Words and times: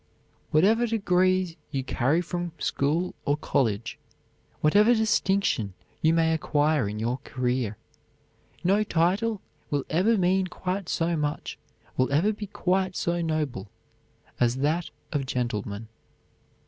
Whatever 0.49 0.87
degrees 0.87 1.57
you 1.69 1.83
carry 1.83 2.21
from 2.23 2.53
school 2.57 3.13
or 3.23 3.37
college, 3.37 3.99
whatever 4.61 4.95
distinction 4.95 5.75
you 6.01 6.11
may 6.11 6.33
acquire 6.33 6.89
in 6.89 6.97
your 6.97 7.17
career, 7.23 7.77
no 8.63 8.83
title 8.83 9.41
will 9.69 9.85
ever 9.91 10.17
mean 10.17 10.47
quite 10.47 10.89
so 10.89 11.15
much, 11.15 11.55
will 11.97 12.11
ever 12.11 12.33
be 12.33 12.47
quite 12.47 12.95
so 12.95 13.21
noble, 13.21 13.67
as 14.39 14.55
that 14.55 14.89
of 15.11 15.27
gentleman. 15.27 15.87